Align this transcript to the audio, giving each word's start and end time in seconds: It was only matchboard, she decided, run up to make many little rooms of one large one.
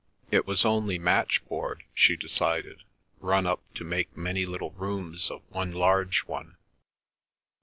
It 0.31 0.47
was 0.47 0.65
only 0.65 0.97
matchboard, 0.97 1.83
she 1.93 2.15
decided, 2.15 2.81
run 3.19 3.45
up 3.45 3.61
to 3.75 3.83
make 3.83 4.17
many 4.17 4.47
little 4.47 4.71
rooms 4.71 5.29
of 5.29 5.43
one 5.51 5.71
large 5.73 6.21
one. 6.21 6.57